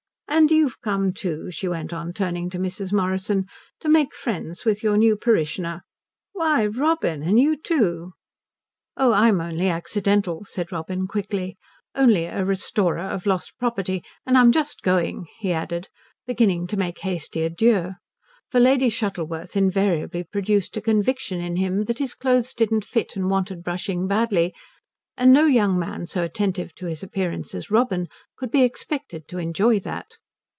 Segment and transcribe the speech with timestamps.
[0.33, 2.91] And you've come too," she went on, turning to Mrs.
[2.93, 3.45] Morrison,
[3.81, 5.81] "to make friends with your new parishioner?
[6.31, 8.13] Why, Robin, and you too?"
[8.97, 11.57] "Oh, I'm only accidental," said Robin quickly.
[11.93, 14.03] "Only a restorer of lost property.
[14.25, 15.89] And I'm just going," he added,
[16.25, 17.91] beginning to make hasty adieux;
[18.49, 23.29] for Lady Shuttleworth invariably produced a conviction in him that his clothes didn't fit and
[23.29, 24.55] wanted brushing badly,
[25.17, 28.07] and no young man so attentive to his appearance as Robin
[28.37, 30.15] could be expected to enjoy that.